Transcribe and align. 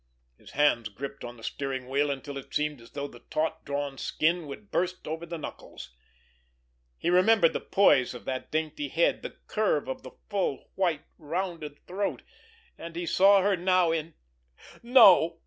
His 0.39 0.53
hands 0.53 0.89
gripped 0.89 1.23
on 1.23 1.37
the 1.37 1.43
steering 1.43 1.87
wheel 1.87 2.09
until 2.09 2.35
it 2.39 2.55
seemed 2.55 2.81
as 2.81 2.89
though 2.89 3.07
the 3.07 3.19
taut 3.29 3.63
drawn 3.65 3.99
skin 3.99 4.47
would 4.47 4.71
burst 4.71 5.07
over 5.07 5.27
the 5.27 5.37
knuckles. 5.37 5.91
He 6.97 7.11
remembered 7.11 7.53
the 7.53 7.59
poise 7.59 8.15
of 8.15 8.25
that 8.25 8.49
dainty 8.49 8.87
head, 8.87 9.21
the 9.21 9.35
curve 9.45 9.87
of 9.87 10.01
the 10.01 10.13
full, 10.27 10.71
white, 10.73 11.05
rounded 11.19 11.85
throat, 11.85 12.23
and 12.79 12.95
he 12.95 13.05
saw 13.05 13.43
her 13.43 13.55
now 13.55 13.91
in—— 13.91 14.15
No! 14.81 15.37